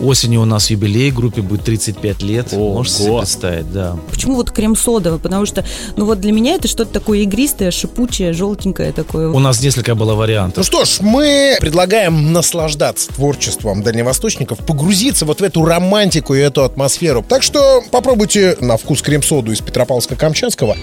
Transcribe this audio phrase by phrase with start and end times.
[0.00, 2.48] Осенью у нас юбилей, группе будет 35 лет.
[2.52, 2.74] Ого.
[2.74, 3.96] Можете себе представить, да.
[4.10, 5.18] Почему вот крем-сода?
[5.18, 5.64] Потому что,
[5.96, 9.28] ну вот для меня это что-то такое игристое, шипучее, желтенькое такое.
[9.28, 10.64] У нас несколько было Ну вариантов.
[10.64, 17.24] что ж, мы предлагаем наслаждаться творчеством дальневосточников, погрузиться вот в эту романтику и эту атмосферу.
[17.28, 20.76] Так что попробуйте на вкус крем-соду из Петропавловска-Камчатского.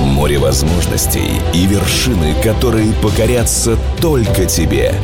[0.00, 4.94] Море возможностей и вершины, которые покорятся только тебе.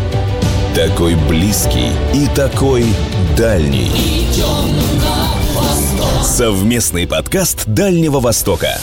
[0.74, 2.86] Такой близкий и такой
[3.36, 3.90] дальний.
[6.22, 8.78] Совместный подкаст Дальнего Востока.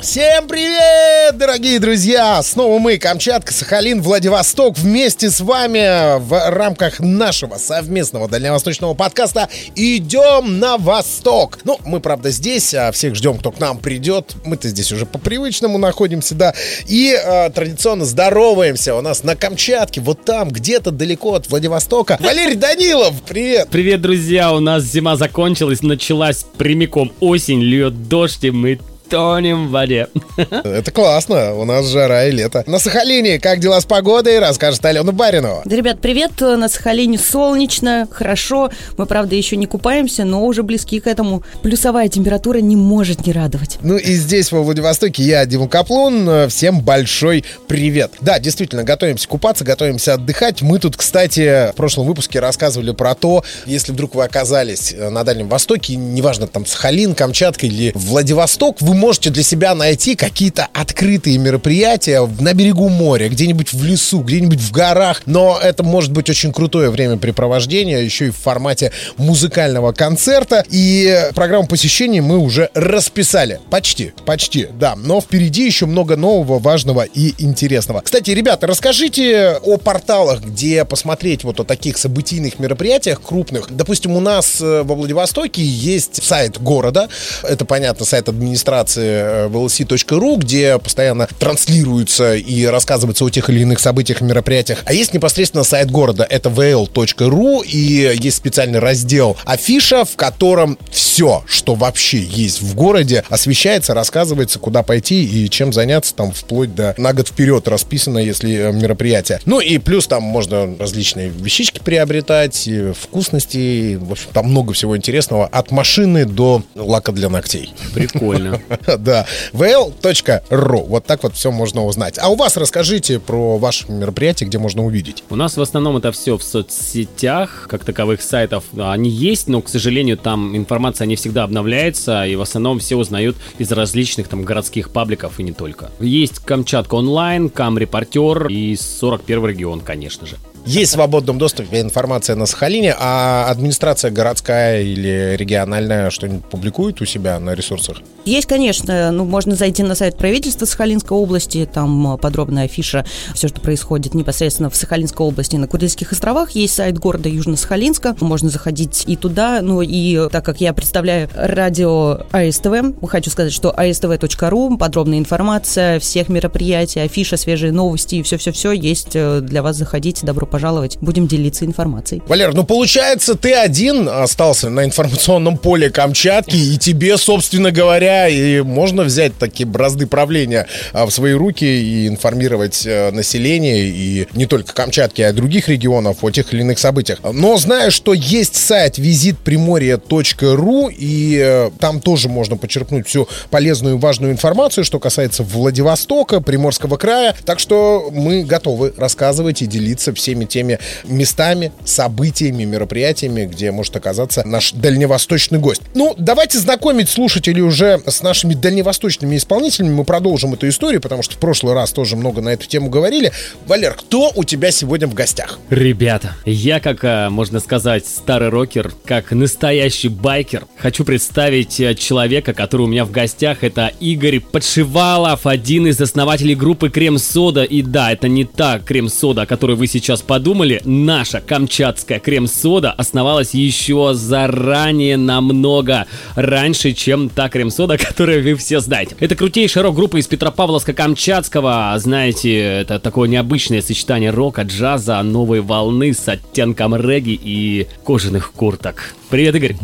[0.00, 2.42] Всем привет, дорогие друзья!
[2.42, 10.58] Снова мы, Камчатка, Сахалин, Владивосток, вместе с вами в рамках нашего совместного дальневосточного подкаста «Идем
[10.58, 11.58] на восток».
[11.64, 14.36] Ну, мы, правда, здесь, а всех ждем, кто к нам придет.
[14.46, 16.54] Мы-то здесь уже по-привычному находимся, да.
[16.88, 22.16] И э, традиционно здороваемся у нас на Камчатке, вот там, где-то далеко от Владивостока.
[22.20, 23.68] Валерий Данилов, привет!
[23.70, 24.54] Привет, друзья!
[24.54, 28.78] У нас зима закончилась, началась прямиком осень, льет дождь, и мы
[29.10, 30.08] тонем в воде.
[30.36, 32.62] Это классно, у нас жара и лето.
[32.66, 35.62] На Сахалине как дела с погодой, расскажет Алена Баринова.
[35.64, 36.40] Да, ребят, привет.
[36.40, 38.70] На Сахалине солнечно, хорошо.
[38.96, 41.42] Мы, правда, еще не купаемся, но уже близки к этому.
[41.62, 43.78] Плюсовая температура не может не радовать.
[43.82, 46.48] Ну и здесь, во Владивостоке, я, Дима Каплун.
[46.48, 48.12] Всем большой привет.
[48.20, 50.62] Да, действительно, готовимся купаться, готовимся отдыхать.
[50.62, 55.48] Мы тут, кстати, в прошлом выпуске рассказывали про то, если вдруг вы оказались на Дальнем
[55.48, 62.20] Востоке, неважно, там Сахалин, Камчатка или Владивосток, вы можете для себя найти какие-то открытые мероприятия
[62.38, 65.22] на берегу моря, где-нибудь в лесу, где-нибудь в горах.
[65.24, 70.64] Но это может быть очень крутое времяпрепровождение, еще и в формате музыкального концерта.
[70.70, 73.58] И программу посещений мы уже расписали.
[73.70, 74.94] Почти, почти, да.
[74.96, 78.02] Но впереди еще много нового, важного и интересного.
[78.02, 83.68] Кстати, ребята, расскажите о порталах, где посмотреть вот о таких событийных мероприятиях крупных.
[83.70, 87.08] Допустим, у нас э, во Владивостоке есть сайт города.
[87.42, 93.80] Это, понятно, сайт администрации э, vlc.ru, где постоянно транслируется и рассказывается о тех или иных
[93.80, 94.82] событиях и мероприятиях.
[94.84, 96.26] А есть непосредственно сайт города.
[96.28, 103.24] Это vl.ru и есть специальный раздел афиша, в котором все, что вообще есть в городе,
[103.28, 108.54] освещается, рассказывается, куда пойти и чем заняться, там вплоть до на год вперед расписано, если
[108.54, 109.40] э, мероприятие.
[109.46, 112.68] Ну и плюс там можно различные вещички приобретать,
[113.00, 117.72] вкусности, в общем, там много всего интересного, от машины до лака для ногтей.
[117.94, 118.60] Прикольно.
[118.98, 120.86] Да, vl.ru.
[120.86, 122.18] Вот так вот все можно узнать.
[122.18, 125.24] А у вас расскажите про ваше мероприятие, где можно увидеть.
[125.30, 129.68] У нас в основном это все в соцсетях, как таковых сайтов они есть, но, к
[129.68, 134.90] сожалению, там информация не всегда обновляется, и в основном все узнают из различных там городских
[134.90, 135.90] пабликов и не только.
[136.00, 140.36] Есть Камчатка онлайн, Кам репортер и 41 регион, конечно же.
[140.66, 147.06] Есть в свободном доступе информация на Сахалине, а администрация городская или региональная что-нибудь публикует у
[147.06, 147.98] себя на ресурсах?
[148.26, 153.48] Есть, конечно, ну, можно зайти на сайт правительства Сахалинской области, там э, подробная афиша, все,
[153.48, 156.50] что происходит непосредственно в Сахалинской области, на Курильских островах.
[156.50, 162.20] Есть сайт города Южно-Сахалинска, можно заходить и туда, ну и так как я представляю радио
[162.30, 169.12] АСТВ, хочу сказать, что astv.ru, подробная информация всех мероприятий, афиша, свежие новости и все-все-все есть
[169.14, 169.76] э, для вас.
[169.76, 172.22] Заходите, добро пожаловать, будем делиться информацией.
[172.26, 178.60] Валер, ну получается, ты один остался на информационном поле Камчатки, и тебе, собственно говоря, и
[178.60, 184.46] можно взять такие бразды правления а, в свои руки и информировать э, население, и не
[184.46, 187.20] только Камчатки, а и других регионов о тех или иных событиях.
[187.22, 193.98] Но знаю, что есть сайт визитприморье.ру, и э, там тоже можно почерпнуть всю полезную и
[193.98, 197.34] важную информацию, что касается Владивостока, Приморского края.
[197.44, 204.42] Так что мы готовы рассказывать и делиться всеми теми местами, событиями, мероприятиями, где может оказаться
[204.46, 205.82] наш дальневосточный гость.
[205.94, 209.92] Ну, давайте знакомить слушателей уже с нашими дальневосточными исполнителями.
[209.92, 213.32] Мы продолжим эту историю, потому что в прошлый раз тоже много на эту тему говорили.
[213.66, 215.58] Валер, кто у тебя сегодня в гостях?
[215.70, 222.52] Ребята, я как, э, можно сказать, старый рокер, как настоящий байкер, хочу представить э, человека,
[222.52, 223.62] который у меня в гостях.
[223.62, 227.64] Это Игорь Подшивалов, один из основателей группы Крем-Сода.
[227.64, 230.80] И да, это не та Крем-Сода, о которой вы сейчас подумали.
[230.84, 236.06] Наша камчатская Крем-Сода основалась еще заранее намного
[236.36, 239.16] раньше, чем та Крем-Сода, которую вы все знаете.
[239.18, 241.98] Это крутейшая рок-группа из Петропавловска-Камчатского.
[241.98, 249.16] Знаете, это такое необычное сочетание рока, джаза, новой волны с оттенком регги и кожаных курток.
[249.30, 249.76] Привет, Игорь.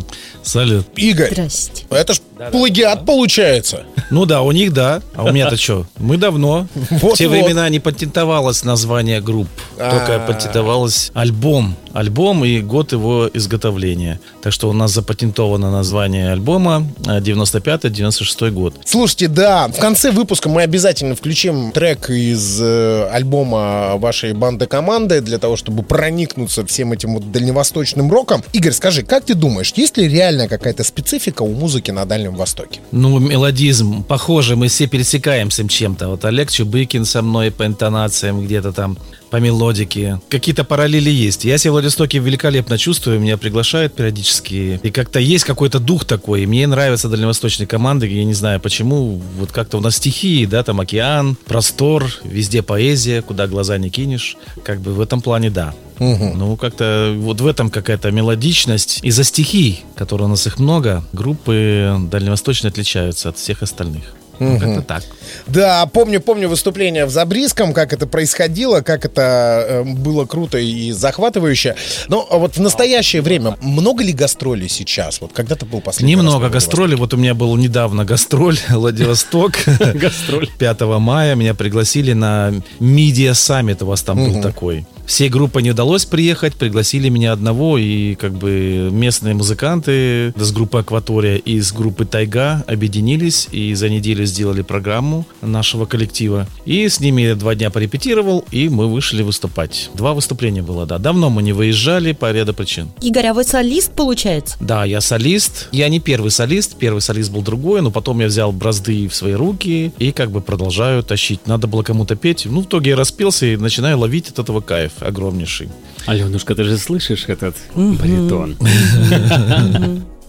[0.44, 0.86] Салют.
[0.94, 1.32] Игорь.
[1.32, 1.86] Здрасте.
[1.90, 2.20] Это ж
[2.52, 3.84] Плагиат получается.
[4.10, 5.00] Ну да, у них да.
[5.14, 5.86] А у меня-то что?
[5.98, 6.66] Мы давно.
[6.74, 7.14] Вот-вот.
[7.14, 9.48] В те времена не патентовалось название групп.
[9.76, 10.26] Только А.
[10.26, 11.74] патентовалось альбом.
[11.92, 14.20] Альбом и год его изготовления.
[14.42, 18.74] Так что у нас запатентовано название альбома э, 95-96 год.
[18.84, 25.20] Слушайте, да, в конце выпуска мы обязательно включим трек из э, альбома вашей банды команды
[25.22, 28.44] для того, чтобы проникнуться всем этим вот дальневосточным роком.
[28.52, 32.80] Игорь, скажи, как ты думаешь, есть ли реально какая-то специфика у музыки на Дальнем Востоке?
[32.90, 36.08] Ну, мелодизм, похоже, мы все пересекаемся чем-то.
[36.08, 38.98] Вот Олег Чубыкин со мной по интонациям где-то там,
[39.36, 40.18] по мелодике.
[40.30, 41.44] Какие-то параллели есть.
[41.44, 44.80] Я себя Владивостоке великолепно чувствую, меня приглашают периодически.
[44.82, 46.44] И как-то есть какой-то дух такой.
[46.44, 49.20] И Мне нравятся дальневосточные команды, я не знаю почему.
[49.38, 54.38] Вот как-то у нас стихии, да, там океан, простор, везде поэзия, куда глаза не кинешь.
[54.64, 55.74] Как бы в этом плане да.
[55.98, 59.00] Ну, как-то вот в этом какая-то мелодичность.
[59.02, 64.15] Из-за стихий, которые у нас их много, группы дальневосточные отличаются от всех остальных.
[64.38, 65.02] Ну, как-то так.
[65.46, 70.92] Да, помню, помню выступление в Забриском, как это происходило, как это э, было круто и
[70.92, 71.76] захватывающе.
[72.08, 75.20] Но а вот в настоящее время много ли гастролей сейчас?
[75.20, 76.96] Вот когда-то был последний Немного гастролей.
[76.96, 79.58] Вот у меня был недавно гастроль Владивосток.
[79.94, 80.48] Гастроль.
[80.58, 83.82] 5 мая меня пригласили на Media Summit.
[83.82, 84.86] У вас там был такой.
[85.06, 90.78] Всей группы не удалось приехать, пригласили меня одного, и как бы местные музыканты с группы
[90.78, 96.48] Акватория и с группы Тайга объединились и за неделю сделали программу нашего коллектива.
[96.64, 99.90] И с ними два дня порепетировал, и мы вышли выступать.
[99.94, 100.98] Два выступления было, да.
[100.98, 102.88] Давно мы не выезжали по ряду причин.
[103.00, 104.56] Игорь, а вы солист, получается?
[104.60, 105.68] Да, я солист.
[105.70, 109.34] Я не первый солист, первый солист был другой, но потом я взял бразды в свои
[109.34, 111.46] руки и как бы продолжаю тащить.
[111.46, 112.46] Надо было кому-то петь.
[112.46, 115.68] Ну, в итоге я распелся и начинаю ловить от этого кайф огромнейший.
[116.06, 118.56] Аленушка, ты же слышишь этот баритон?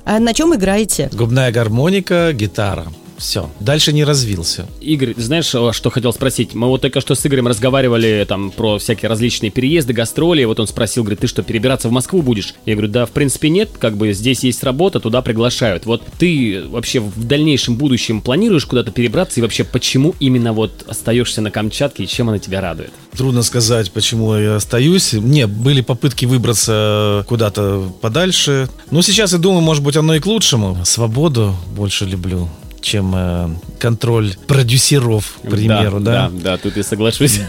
[0.06, 1.10] А на чем играете?
[1.14, 2.88] Губная гармоника, гитара.
[3.18, 3.50] Все.
[3.60, 4.68] Дальше не развился.
[4.80, 6.54] Игорь, знаешь, о, что хотел спросить?
[6.54, 10.44] Мы вот только что с Игорем разговаривали там про всякие различные переезды, гастроли.
[10.44, 12.54] Вот он спросил, говорит, ты что, перебираться в Москву будешь?
[12.66, 15.86] Я говорю, да, в принципе нет, как бы здесь есть работа, туда приглашают.
[15.86, 21.42] Вот ты вообще в дальнейшем будущем планируешь куда-то перебраться и вообще почему именно вот остаешься
[21.42, 22.92] на Камчатке и чем она тебя радует?
[23.16, 25.14] Трудно сказать, почему я остаюсь.
[25.14, 28.70] Не, были попытки выбраться куда-то подальше.
[28.92, 30.78] Но сейчас я думаю, может быть, оно и к лучшему.
[30.86, 32.48] Свободу больше люблю
[32.82, 36.30] чем э, контроль продюсеров, к примеру, да?
[36.30, 37.40] Да, да, тут я соглашусь.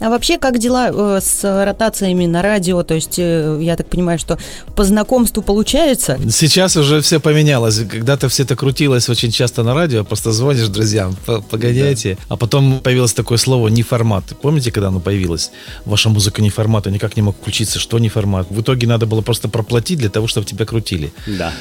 [0.00, 2.82] А вообще, как дела э, с ротациями на радио?
[2.82, 4.38] То есть, э, я так понимаю, что
[4.76, 6.18] по знакомству получается?
[6.30, 7.78] Сейчас уже все поменялось.
[7.90, 12.18] Когда-то все это крутилось очень часто на радио, просто звонишь друзьям, «П- погодите.
[12.28, 14.24] А потом появилось такое слово «не формат».
[14.42, 15.50] Помните, когда оно появилось?
[15.84, 17.78] Ваша музыка не формат, я никак не мог включиться.
[17.78, 18.46] Что не формат?
[18.50, 21.12] В итоге надо было просто проплатить для того, чтобы тебя крутили.
[21.26, 21.52] Да.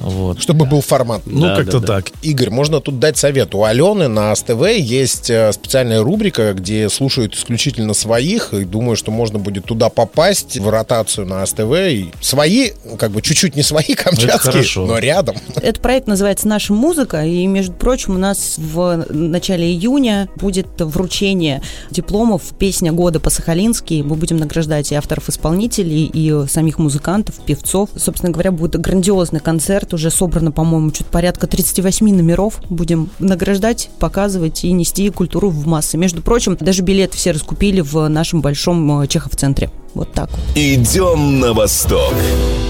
[0.00, 0.40] Вот.
[0.40, 1.22] Чтобы был формат.
[1.26, 1.94] Ну, Да, как-то да, да.
[1.96, 2.12] так.
[2.22, 3.54] Игорь, можно тут дать совет.
[3.54, 9.10] У Алены на СТВ есть э, специальная рубрика, где слушают исключительно своих, и думаю, что
[9.10, 11.72] можно будет туда попасть в ротацию на СТВ.
[11.74, 15.36] И свои, как бы чуть-чуть не свои камчатские, но рядом.
[15.56, 21.62] Этот проект называется «Наша музыка», и, между прочим, у нас в начале июня будет вручение
[21.90, 24.02] дипломов «Песня года по-сахалински».
[24.02, 27.90] Мы будем награждать и авторов-исполнителей, и самих музыкантов, певцов.
[27.96, 29.87] Собственно говоря, будет грандиозный концерт.
[29.94, 32.60] Уже собрано, по-моему, чуть порядка 38 номеров.
[32.68, 35.96] Будем награждать, показывать и нести культуру в массы.
[35.96, 39.70] Между прочим, даже билеты все раскупили в нашем большом э, Чехов-центре.
[39.94, 40.30] Вот так.
[40.54, 42.14] Идем на восток.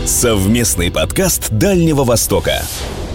[0.06, 2.62] Совместный подкаст Дальнего Востока.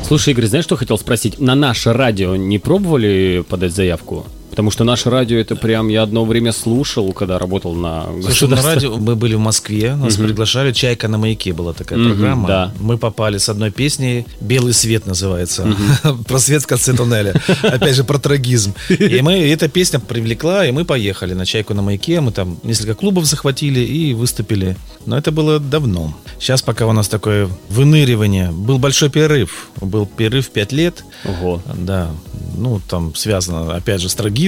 [0.07, 1.39] Слушай, Игорь, знаешь, что хотел спросить?
[1.39, 4.25] На наше радио не пробовали подать заявку?
[4.53, 8.61] Потому что наше радио это прям я одно время слушал, когда работал на Слушай, на
[8.61, 12.47] радио мы были в Москве, нас приглашали, «Чайка на маяке» была такая Мгм, программа.
[12.47, 12.71] да.
[12.79, 15.75] Мы попали с одной песней «Белый свет» называется.
[16.27, 17.33] Про свет в конце туннеля.
[17.63, 18.75] Опять же, про трагизм.
[18.89, 22.21] И мы, эта песня привлекла, и мы поехали на «Чайку на маяке».
[22.21, 24.77] Мы там несколько клубов захватили и выступили.
[25.07, 26.15] Но это было давно.
[26.39, 28.51] Сейчас пока у нас такое выныривание.
[28.51, 29.69] Был большой перерыв.
[29.81, 31.03] Был перерыв 5 лет.
[31.25, 31.59] Ого.
[31.75, 32.11] Да,
[32.55, 34.42] ну там связано, опять же, с трагизмом.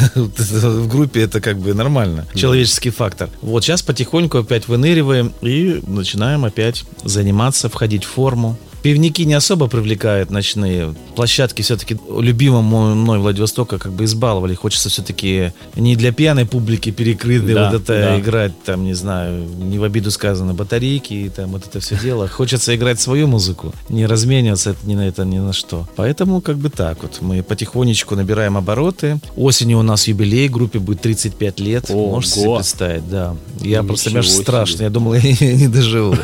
[0.14, 2.26] В группе это как бы нормально.
[2.34, 3.28] Человеческий фактор.
[3.40, 8.58] Вот сейчас потихоньку опять выныриваем и начинаем опять заниматься, входить в форму.
[8.82, 10.94] Пивники не особо привлекают ночные.
[11.14, 14.54] Площадки все-таки любимому мной Владивостока как бы избаловали.
[14.54, 18.18] Хочется все-таки не для пьяной публики перекрытые Да, вот это да.
[18.20, 22.26] играть, там, не знаю, не в обиду сказано, батарейки и там вот это все дело.
[22.28, 25.86] Хочется играть свою музыку, не размениваться это, ни на это ни на что.
[25.96, 27.18] Поэтому как бы так вот.
[27.20, 29.20] Мы потихонечку набираем обороты.
[29.36, 31.90] Осенью у нас юбилей, группе будет 35 лет.
[31.90, 32.12] Ого.
[32.12, 33.36] Можете себе представить, да.
[33.60, 34.42] Я просто, Ничего аж себе.
[34.42, 34.82] страшно.
[34.84, 36.16] Я думал, я не доживу.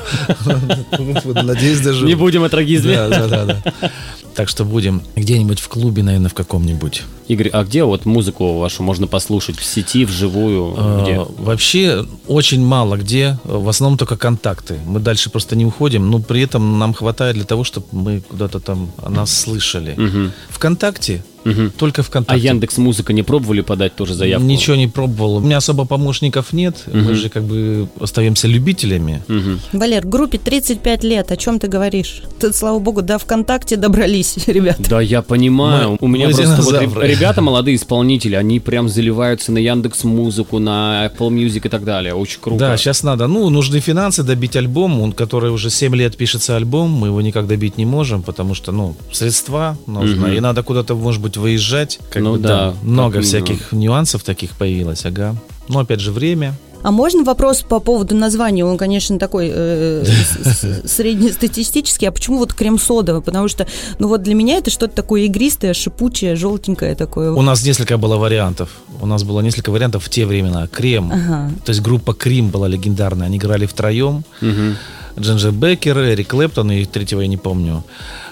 [1.35, 2.07] Надеюсь, доживу.
[2.09, 2.95] Не будем о трагизме.
[2.95, 3.91] Да, да, да, да.
[4.35, 7.05] Так что будем где-нибудь в клубе, наверное, в каком-нибудь.
[7.27, 9.57] Игорь, а где вот музыку вашу можно послушать?
[9.57, 10.75] В сети, вживую?
[10.77, 11.21] А, Где?
[11.43, 14.79] Вообще очень мало где, в основном только контакты.
[14.85, 18.61] Мы дальше просто не уходим, но при этом нам хватает для того, чтобы мы куда-то
[18.61, 19.95] там о нас слышали.
[19.97, 20.33] Мгм.
[20.51, 21.71] Вконтакте, Мгм.
[21.79, 22.45] только А ВКонтакте.
[22.47, 24.47] Яндекс Музыка не пробовали подать тоже заявку?
[24.47, 25.37] Ничего не пробовал.
[25.37, 26.77] У меня особо помощников нет.
[26.93, 27.15] Мы Мгм.
[27.15, 29.23] же как бы остаемся любителями.
[29.29, 29.61] Мгм.
[29.73, 32.23] Валер, группе 35 лет, о чем ты говоришь?
[32.41, 34.83] Тут, слава богу, до ВКонтакте добрались, ребята.
[34.91, 35.91] Да, я понимаю.
[35.93, 37.07] Мы- У меня мы просто вот динозавры.
[37.09, 42.15] ребята, молодые исполнители, они прям заливаются на Яндекс Музыку, на Apple Music и так далее.
[42.15, 42.59] Очень круто.
[42.59, 43.27] Да, сейчас надо.
[43.29, 47.47] Ну, нужны финансы добить альбом, он, который уже 7 лет пишется альбом, мы его никак
[47.47, 50.37] добить не можем, потому что, ну, средства нужно, Мгм.
[50.37, 51.99] и надо куда-то, может быть, выезжать.
[52.11, 55.35] Как Ну бы, да, Много так, всяких нюансов таких появилось, ага.
[55.69, 56.55] Но, опять же, время.
[56.83, 58.65] А можно вопрос по поводу названия?
[58.65, 62.07] Он, конечно, такой э, с- среднестатистический.
[62.07, 63.21] А почему вот крем-сода?
[63.21, 63.67] Потому что,
[63.99, 67.33] ну вот для меня это что-то такое игристое, шипучее, желтенькое такое.
[67.33, 68.71] У нас несколько было вариантов.
[69.01, 70.69] У нас было несколько вариантов в те времена.
[70.69, 71.11] Крем.
[71.13, 71.51] Ага.
[71.65, 73.27] То есть группа Крим была легендарная.
[73.27, 74.23] Они играли втроем.
[74.41, 74.77] Мгм.
[75.19, 77.83] Джинджер Беккер, Эрик Клэптон и третьего я не помню.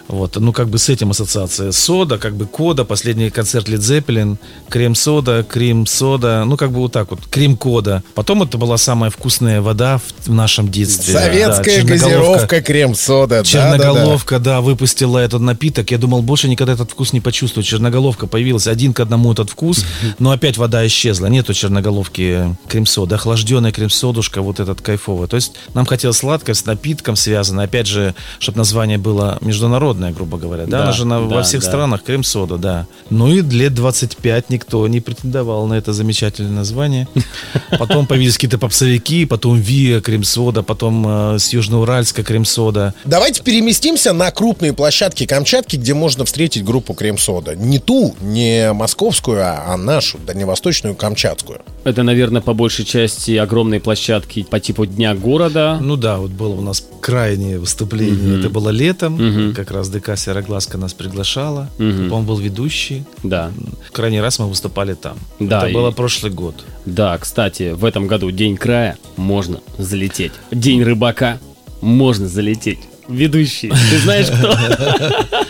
[0.08, 1.72] Вот, ну как бы с этим ассоциация.
[1.72, 7.10] Сода, как бы кода, последний концерт Лид Зеппелин, крем-сода, крем-сода, ну как бы вот так
[7.10, 8.02] вот, крем-кода.
[8.14, 11.14] Потом это была самая вкусная вода в, в нашем детстве.
[11.14, 13.44] Советская Да, газировка, крем-сода.
[13.44, 15.90] Черноголовка, да, выпустила этот напиток.
[15.90, 17.64] Я думал, больше никогда этот вкус не почувствую.
[17.64, 19.84] Черноголовка появилась один к одному этот вкус,
[20.18, 21.26] но опять вода исчезла.
[21.26, 23.14] Нету черноголовки крем-сода.
[23.14, 25.28] Охлажденная крем-содушка, вот этот кайфовый.
[25.28, 27.62] То есть нам хотелось сладкое с напитком связано.
[27.62, 30.64] Опять же, чтобы название было международное, грубо говоря.
[30.64, 31.68] Да, Да, она же на- да, во всех да.
[31.68, 32.86] странах крем-сода, да.
[33.10, 37.08] Ну и лет 25 никто не претендовал на это замечательное название.
[37.78, 42.94] Потом появились какие-то попсовики, потом Виа крем-сода, потом э, с Южноуральска крем-сода.
[43.04, 47.54] Давайте переместимся на крупные площадки Камчатки, где можно встретить группу Крем-Сода.
[47.56, 51.60] Не ту, не московскую, а, а нашу, дальневосточную Камчатскую.
[51.84, 55.78] Это, наверное, по большей части огромные площадки по типу Дня города.
[55.80, 58.38] Ну да, вот было у нас крайнее выступление.
[58.40, 59.14] Это было летом.
[59.14, 59.54] Мгм.
[59.54, 61.68] Как раз ДК Сероглазка нас приглашала.
[61.78, 62.12] Мгм.
[62.12, 63.04] Он был ведущий.
[63.22, 63.50] Да.
[63.92, 65.16] Крайний раз мы выступали там.
[65.40, 66.64] Да, Это и- было прошлый год.
[66.86, 70.32] Да, кстати, в этом году День края можно залететь.
[70.50, 71.38] День рыбака
[71.80, 72.80] можно залететь.
[73.08, 73.70] Ведущий.
[73.70, 74.56] Ты знаешь кто?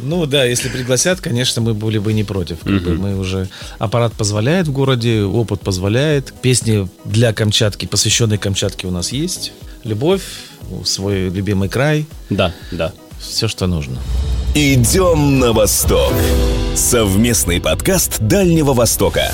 [0.00, 2.60] Ну да, если пригласят, конечно, мы были бы не против.
[2.60, 6.32] Как бы мы уже аппарат позволяет в городе, опыт позволяет.
[6.40, 9.52] Песни для Камчатки, посвященные Камчатке у нас есть.
[9.84, 10.22] Любовь,
[10.84, 12.92] свой любимый край, Да, да.
[13.20, 13.98] Все, что нужно.
[14.54, 16.12] Идем на восток.
[16.74, 19.32] Совместный подкаст Дальнего Востока.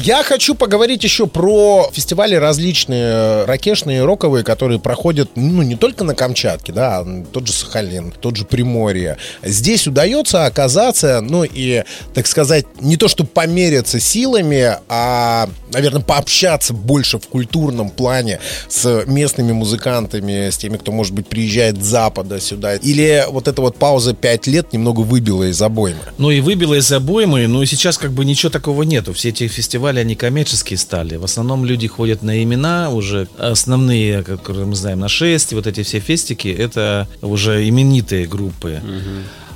[0.00, 6.14] Я хочу поговорить еще про фестивали различные, ракешные, роковые, которые проходят, ну, не только на
[6.14, 9.16] Камчатке, да, а тот же Сахалин, тот же Приморье.
[9.42, 11.82] Здесь удается оказаться, ну, и,
[12.14, 18.38] так сказать, не то, чтобы помериться силами, а, наверное, пообщаться больше в культурном плане
[18.68, 22.76] с местными музыкантами, с теми, кто, может быть, приезжает с Запада сюда.
[22.76, 25.98] Или вот эта вот пауза 5 лет немного выбила из обоймы.
[26.18, 29.12] Ну и выбило из обоймы, ну и сейчас как бы ничего такого нету.
[29.12, 31.16] Все эти фестивали, они коммерческие стали.
[31.16, 36.00] В основном люди ходят на имена, уже основные, которые мы знаем, нашествия, вот эти все
[36.00, 38.80] фестики, это уже именитые группы.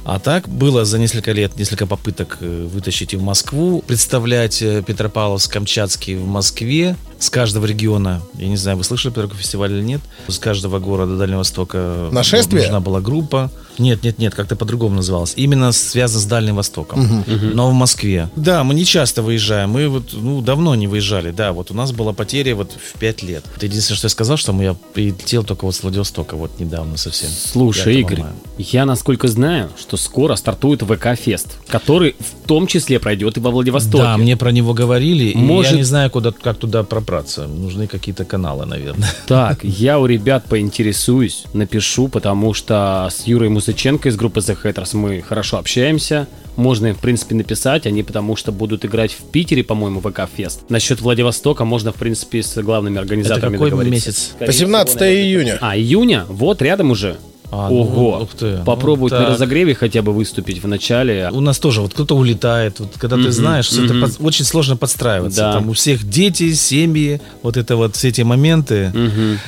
[0.05, 4.83] А так было за несколько лет несколько попыток э, вытащить и в Москву, представлять э,
[4.85, 8.21] Петропавловск, Камчатский в Москве с каждого региона.
[8.35, 10.01] Я не знаю, вы слышали про такой фестиваль или нет?
[10.27, 12.63] С каждого города Дальнего Востока Нашествие?
[12.63, 13.49] нужна была группа.
[13.79, 15.33] Нет, нет, нет, как-то по-другому называлось.
[15.37, 17.25] Именно связано с Дальним Востоком,
[17.55, 18.29] но в Москве.
[18.35, 19.71] Да, мы не часто выезжаем.
[19.71, 21.31] Мы вот, ну, давно не выезжали.
[21.31, 23.45] Да, вот у нас была потеря вот в пять лет.
[23.57, 26.97] Это единственное, что я сказал, что мы, я прилетел только вот с Владивостока вот недавно
[26.97, 27.31] совсем.
[27.31, 28.33] Слушай, 5 Игорь, мая.
[28.59, 34.03] я насколько знаю, что скоро стартует ВК-фест, который в том числе пройдет и во Владивостоке.
[34.03, 37.47] Да, мне про него говорили, и Может- я не знаю, куда, как туда пробраться.
[37.47, 39.09] Нужны какие-то каналы, наверное.
[39.27, 44.97] Так, я у ребят поинтересуюсь, напишу, потому что с Юрой Музыченко из группы The Hatters
[44.97, 46.27] мы хорошо общаемся.
[46.57, 50.69] Можно им, в принципе, написать, они потому что будут играть в Питере, по-моему, ВК-фест.
[50.71, 54.09] Насчет Владивостока можно, в принципе, с главными Это организаторами какой договориться.
[54.09, 54.31] месяц?
[54.35, 55.59] Скорее 18 всего, наверное, июня.
[55.61, 56.27] А, июня?
[56.29, 57.17] Вот, рядом уже.
[57.55, 58.21] А, ну, Ого.
[58.23, 58.57] ух ты.
[58.59, 59.29] Ну, Попробовать на так.
[59.31, 61.29] разогреве хотя бы выступить в начале.
[61.33, 64.77] У нас тоже вот кто-то улетает, вот когда ты знаешь, что это под- очень сложно
[64.77, 65.41] подстраиваться.
[65.43, 65.53] Да.
[65.53, 68.91] Там у всех дети, семьи, вот это вот все эти моменты.
[68.95, 69.39] Мгм.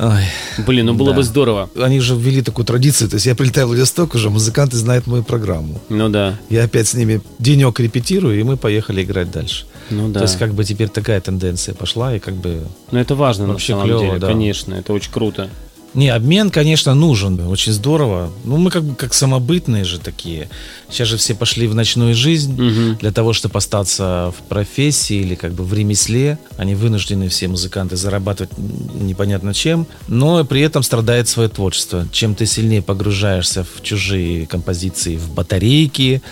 [0.00, 0.22] Ой,
[0.64, 1.16] Блин, ну было Да.
[1.16, 1.68] бы здорово.
[1.76, 5.24] Они же ввели такую традицию, то есть я прилетаю в Владивосток уже, музыканты знают мою
[5.24, 5.80] программу.
[5.88, 6.34] Ну да.
[6.50, 9.64] Я опять с ними денек репетирую, и мы поехали играть дальше.
[9.90, 10.20] Ну да.
[10.20, 12.68] То есть как бы теперь такая тенденция пошла, и как бы...
[12.92, 14.26] Ну это важно Вообще на самом клево, деле, да.
[14.28, 15.48] конечно, это очень круто.
[15.94, 17.40] Не, обмен, конечно, нужен.
[17.48, 18.30] Очень здорово.
[18.44, 20.48] Ну, мы как бы как самобытные же такие.
[20.90, 22.96] Сейчас же все пошли в ночную жизнь Мгм.
[22.98, 26.38] для того, чтобы остаться в профессии или как бы в ремесле.
[26.58, 29.86] Они вынуждены, все музыканты, зарабатывать непонятно чем.
[30.08, 32.06] Но при этом страдает свое творчество.
[32.12, 36.22] Чем ты сильнее погружаешься в чужие композиции, в батарейки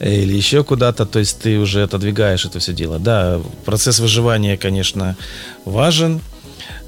[0.00, 2.98] э, или еще куда-то, то есть ты уже отодвигаешь это все дело.
[2.98, 5.16] Да, процесс выживания, конечно,
[5.64, 6.20] важен.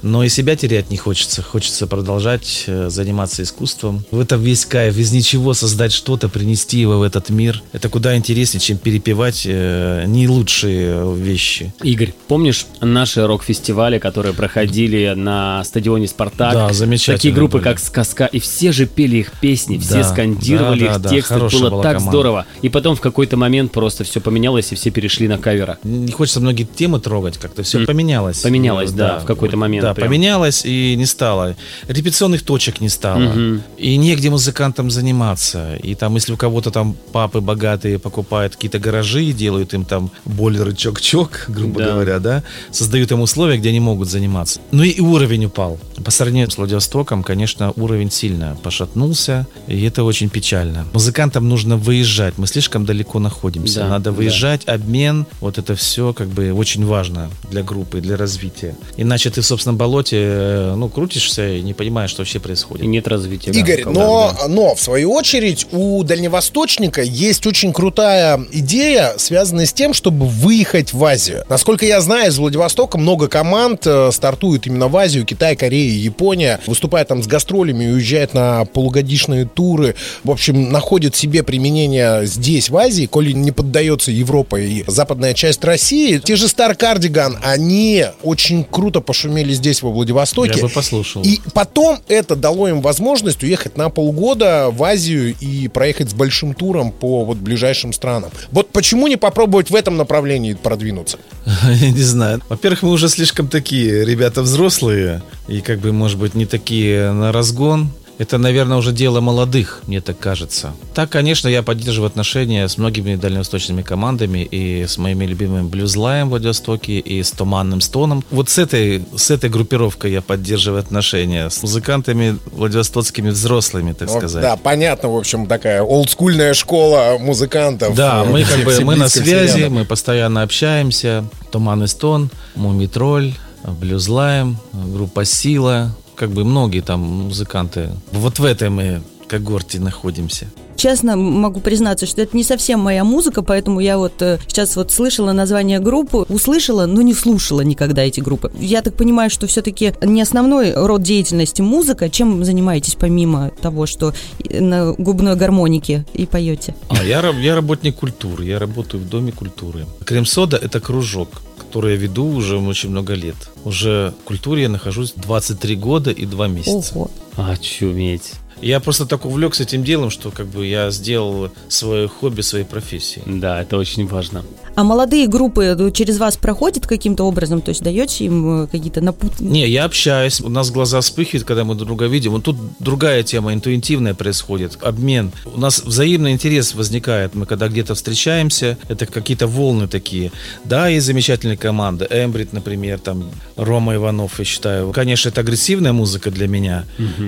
[0.01, 1.41] Но и себя терять не хочется.
[1.41, 4.03] Хочется продолжать э, заниматься искусством.
[4.11, 4.97] В этом весь кайф.
[4.97, 7.61] Из ничего создать что-то, принести его в этот мир.
[7.73, 11.73] Это куда интереснее, чем перепевать э, не лучшие э, вещи.
[11.83, 16.53] Игорь, помнишь наши рок-фестивали, которые проходили на стадионе «Спартак»?
[16.53, 17.63] Да, замечательно Такие группы, были.
[17.63, 21.35] как «Сказка», и все же пели их песни, все Да, скандировали да, их да, тексты,
[21.39, 21.99] было так команда.
[21.99, 22.45] здорово.
[22.61, 25.77] И потом в какой-то момент просто все поменялось, и все перешли на кавера.
[25.83, 27.85] Не хочется многие темы трогать, как-то все М.
[27.85, 28.39] поменялось.
[28.39, 30.07] Поменялось, да, в какой-то момент Да, прям.
[30.07, 31.55] поменялось и не стало.
[31.87, 33.19] Репетиционных точек не стало.
[33.19, 33.61] Мгм.
[33.77, 35.75] И негде музыкантам заниматься.
[35.83, 40.11] И там, если у кого-то там папы богатые покупают какие-то гаражи и делают им там
[40.25, 41.91] бойлеры чок-чок, грубо Да.
[41.93, 44.59] говоря, да, создают им условия, где они могут заниматься.
[44.71, 45.79] Ну и уровень упал.
[46.03, 50.85] По сравнению с Владивостоком, конечно, уровень сильно пошатнулся, и это очень печально.
[50.93, 53.79] Музыкантам нужно выезжать, мы слишком далеко находимся.
[53.81, 54.11] Да, Надо да.
[54.11, 58.75] выезжать, обмен, вот это все как бы очень важно для группы, для развития.
[58.97, 62.83] Иначе ты в собственном болоте, э, ну, крутишься и не понимаешь, что вообще происходит.
[62.83, 63.49] И нет развития.
[63.51, 64.47] Игорь, Да, но, да.
[64.47, 70.93] но в свою очередь у дальневосточника есть очень крутая идея, связанная с тем, чтобы выехать
[70.93, 71.45] в Азию.
[71.49, 76.59] Насколько я знаю, из Владивостока много команд э, стартуют именно в Азию, Китай, Корея, Япония,
[76.67, 82.77] выступают там с гастролями, уезжают на полугодичные туры, в общем, находят себе применение здесь, в
[82.77, 86.17] Азии, коли не поддается Европа и западная часть России.
[86.17, 90.53] Те же Star Cardigan, они очень круто пошумели здесь, во Владивостоке.
[90.55, 91.21] Я бы послушал.
[91.23, 96.53] И потом это дало им возможность уехать на полгода в Азию и проехать с большим
[96.53, 98.31] туром по вот ближайшим странам.
[98.51, 101.17] Вот почему не попробовать в этом направлении продвинуться?
[101.63, 102.41] Я не знаю.
[102.49, 107.31] Во-первых, мы уже слишком такие ребята взрослые и как бы, может быть, не такие на
[107.31, 107.91] разгон.
[108.19, 110.73] Это, наверное, уже дело молодых, мне так кажется.
[110.93, 116.31] Так, конечно, я поддерживаю отношения с многими дальневосточными командами и с моими любимыми Блюзлаем в
[116.31, 118.23] Владивостоке и с Туманным Стоном.
[118.29, 124.17] Вот с этой, с этой группировкой я поддерживаю отношения с музыкантами владивостокскими взрослыми, так Вот,
[124.19, 124.41] сказать.
[124.41, 127.95] да, понятно, в общем, такая олдскульная школа музыкантов.
[127.95, 129.73] Да, Э, мы как бы мы на связи, рядом.
[129.75, 131.23] мы постоянно общаемся.
[131.51, 137.91] Туман и Стон, Мумитроль, Блюзлайм, группа Сила, как бы многие там музыканты.
[138.11, 140.47] Вот в этой мы когорте находимся.
[140.75, 144.91] Честно могу признаться, что это не совсем моя музыка, поэтому я вот э, сейчас вот
[144.91, 148.51] слышала название группы, услышала, но не слушала никогда эти группы.
[148.59, 152.09] Я так понимаю, что все-таки не основной род деятельности музыка.
[152.09, 156.75] Чем занимаетесь помимо того, что э, на губной гармонике и поете?
[156.89, 159.85] А я, я работник культуры, я работаю в Доме культуры.
[160.05, 161.29] Крем-сода– это кружок,
[161.69, 163.35] который я веду уже очень много лет.
[163.63, 166.95] Уже в культуре я нахожусь 23 года и 2 месяца.
[166.95, 167.11] Ого.
[167.37, 168.33] Очуметь.
[168.61, 173.23] Я просто так увлекся этим делом, что как бы я сделал свое хобби своей профессией.
[173.25, 174.43] Да, это очень важно.
[174.79, 177.61] А молодые группы ну, через вас проходят каким-то образом?
[177.61, 179.49] То есть даете им э, какие-то напутные?
[179.49, 182.31] Не, я общаюсь, у нас глаза вспыхивают, когда мы друг друга видим.
[182.31, 185.31] Вот тут другая тема, интуитивная происходит, обмен.
[185.53, 187.35] У нас взаимный интерес возникает.
[187.35, 190.31] Мы когда где-то встречаемся, это какие-то волны такие.
[190.63, 192.07] Да, есть замечательные команды.
[192.09, 194.93] Эмбрид, например, там Рома Иванов, я считаю.
[194.93, 196.85] Конечно, это агрессивная музыка для меня,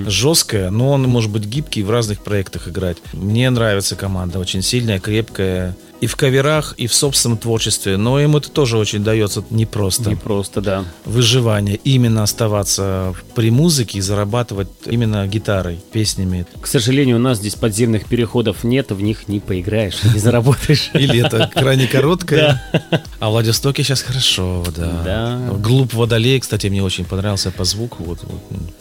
[0.08, 2.97] жесткая, но он может быть гибкий в разных проектах играть.
[3.13, 5.75] Мне нравится команда, очень сильная, крепкая.
[6.01, 7.95] И в каверах, и в собственном творчестве.
[7.95, 10.83] Но им это тоже очень дается непросто Не просто, да.
[11.05, 16.45] выживание, именно оставаться при музыке и зарабатывать именно гитарой, песнями.
[16.59, 20.89] К сожалению, у нас здесь подземных переходов нет, в них не поиграешь, не заработаешь.
[20.93, 22.61] Или это крайне короткое.
[23.19, 25.39] А в Владивостоке сейчас хорошо, да.
[25.59, 28.03] Глуб Водолей, кстати, мне очень понравился по звуку.
[28.03, 28.19] Вот,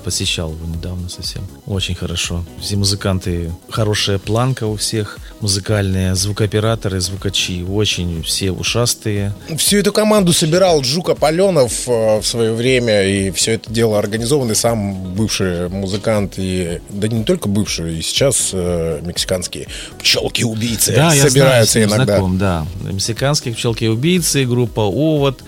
[0.05, 1.43] посещал его недавно совсем.
[1.67, 2.45] Очень хорошо.
[2.61, 5.19] Все музыканты, хорошая планка у всех.
[5.41, 7.63] Музыкальные звукооператоры, звукачи.
[7.63, 9.35] Очень все ушастые.
[9.57, 14.55] Всю эту команду собирал Жука Паленов э, в свое время, и все это дело организованный
[14.55, 19.67] сам бывший музыкант, и да не только бывший, и сейчас э, мексиканские
[19.99, 22.05] пчелки-убийцы Да, я знаю, собираются иногда.
[22.05, 22.67] знаком, да.
[22.83, 25.43] Мексиканских пчелки-убийцы, группа «Овод».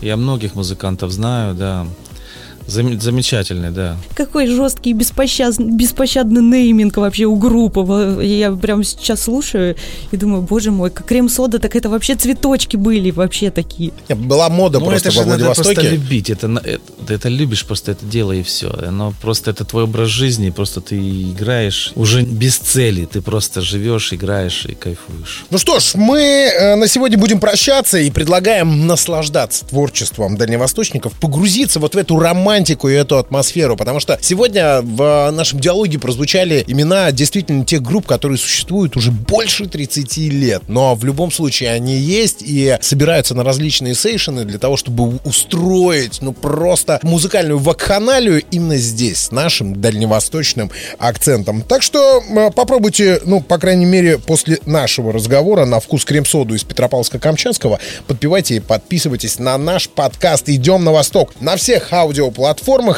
[0.00, 1.86] Я многих музыкантов знаю, да.
[2.66, 3.96] Зам- замечательный, да.
[4.14, 8.24] Какой жесткий, беспощадный, беспощадный нейминг вообще у группы.
[8.24, 9.76] Я прямо сейчас слушаю
[10.10, 13.92] и думаю, боже мой, как крем-сода, так это вообще цветочки были вообще такие.
[14.08, 15.96] Не, Была мода Ну, просто это во же надо просто Владивостоке.
[15.96, 16.30] любить.
[16.30, 18.70] Это, это, ты это любишь просто это дело и все.
[18.86, 20.48] Оно просто это твой образ жизни.
[20.50, 23.04] Просто ты играешь уже без цели.
[23.04, 25.44] Ты просто живешь, играешь и кайфуешь.
[25.50, 31.78] Ну что ж, мы э, на сегодня будем прощаться и предлагаем наслаждаться творчеством дальневосточников, погрузиться
[31.78, 37.10] вот в эту романтику и эту атмосферу, потому что сегодня в нашем диалоге прозвучали имена
[37.10, 42.42] действительно тех групп, которые существуют уже больше 30 лет, но в любом случае они есть
[42.42, 49.24] и собираются на различные сейшены для того, чтобы устроить, ну просто музыкальную вакханалию именно здесь,
[49.24, 51.62] с нашим дальневосточным акцентом.
[51.62, 56.62] Так что э, попробуйте, ну, по крайней мере, после нашего разговора на вкус крем-соду из
[56.62, 62.43] Петропавловска-Камчатского, подпевайте и подписывайтесь на наш подкаст «Идем на восток» на всех аудиоплатформах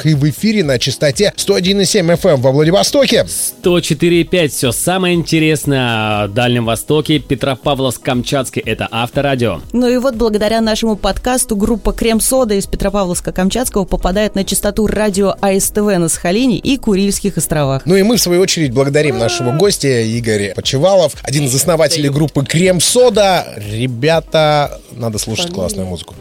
[0.04, 3.26] и в эфире на частоте 101,7 FM во Владивостоке.
[3.62, 4.48] 104,5.
[4.48, 8.62] Все самое интересное о Дальнем Востоке, Петропавловск-Камчатский.
[8.64, 9.60] Это Авторадио.
[9.72, 15.76] Ну и вот благодаря нашему подкасту группа Крем-Сода из Петропавловска-Камчатского попадает на частоту радио АСТВ
[15.76, 17.82] на Сахалине и Курильских островах.
[17.86, 22.44] Ну и мы, в свою очередь, благодарим нашего гостя Игоря Почевалов, один из основателей группы
[22.44, 23.46] «Крем-сода».
[23.70, 26.14] Ребята, надо слушать классную музыку.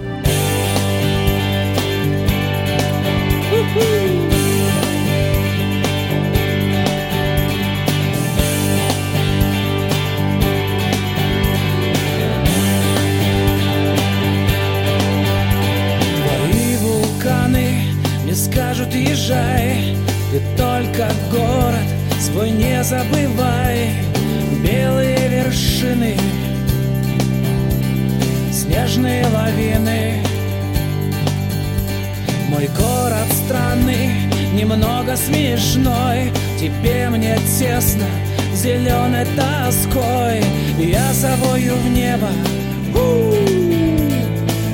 [34.56, 36.32] Немного смешной.
[36.60, 38.06] Тебе мне тесно,
[38.54, 40.42] зеленой тоской.
[40.80, 42.30] Я завою в небо.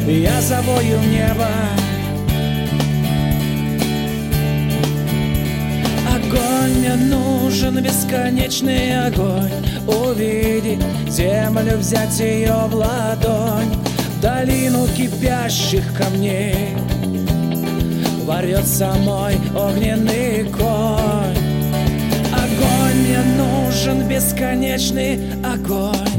[0.08, 1.48] Я завою в небо.
[6.14, 9.52] Огонь мне нужен, бесконечный огонь.
[9.88, 13.74] Увидеть землю, взять ее в ладонь.
[14.22, 16.76] Долину кипящих камней
[18.32, 21.38] Ворется мой огненный конь
[22.32, 26.11] Огонь мне нужен, бесконечный огонь.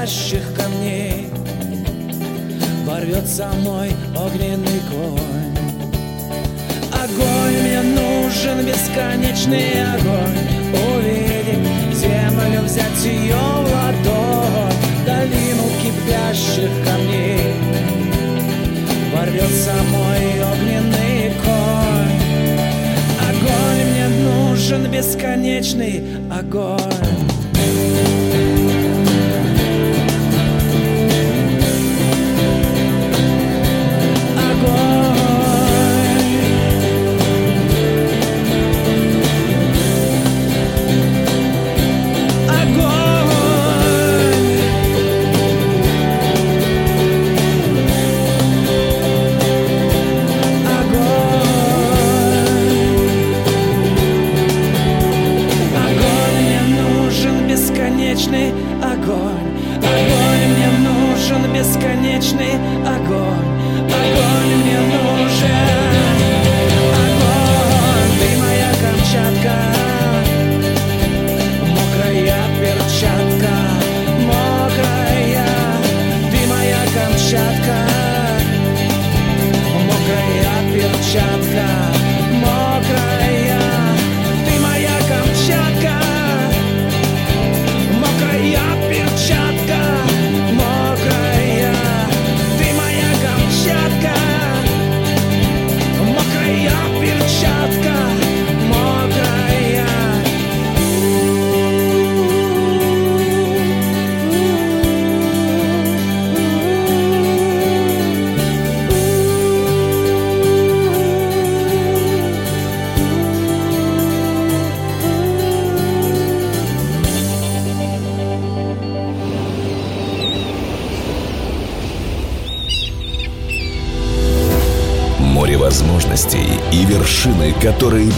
[0.00, 1.26] Кипящих камней
[2.86, 5.20] Ворвется мой огненный конь.
[6.92, 10.38] Огонь мне нужен, бесконечный огонь.
[10.72, 14.72] Увидеть землю, взять ее в ладонь.
[15.06, 17.54] Долину кипящих камней
[19.14, 22.16] Ворвется мой огненный конь.
[23.28, 26.99] Огонь мне нужен, бесконечный огонь.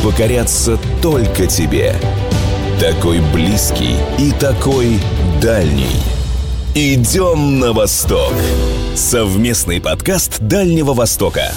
[0.02, 1.94] Которые покорятся только тебе.
[2.80, 4.98] Такой близкий и такой
[5.40, 5.96] дальний.
[6.74, 8.32] Идем на восток.
[8.94, 11.52] Совместный подкаст Дальнего Востока.